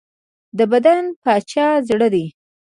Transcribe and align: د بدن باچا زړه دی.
د 0.57 0.59
بدن 0.71 1.03
باچا 1.23 1.67
زړه 1.89 2.07
دی. 2.13 2.25